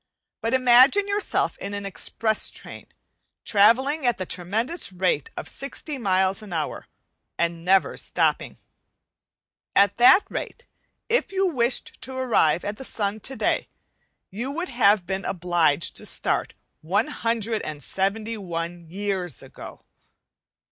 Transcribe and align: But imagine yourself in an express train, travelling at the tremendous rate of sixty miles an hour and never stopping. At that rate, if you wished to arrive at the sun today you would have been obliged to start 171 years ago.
But 0.41 0.55
imagine 0.55 1.07
yourself 1.07 1.59
in 1.59 1.75
an 1.75 1.85
express 1.85 2.49
train, 2.49 2.87
travelling 3.45 4.03
at 4.03 4.17
the 4.17 4.25
tremendous 4.25 4.91
rate 4.91 5.29
of 5.37 5.47
sixty 5.47 5.99
miles 5.99 6.41
an 6.41 6.51
hour 6.53 6.87
and 7.37 7.63
never 7.63 7.95
stopping. 7.97 8.57
At 9.75 9.97
that 9.97 10.21
rate, 10.27 10.65
if 11.07 11.31
you 11.31 11.45
wished 11.45 12.01
to 12.01 12.15
arrive 12.15 12.65
at 12.65 12.77
the 12.77 12.83
sun 12.83 13.19
today 13.19 13.69
you 14.31 14.49
would 14.49 14.69
have 14.69 15.05
been 15.05 15.23
obliged 15.23 15.95
to 15.97 16.07
start 16.07 16.55
171 16.81 18.89
years 18.89 19.43
ago. 19.43 19.85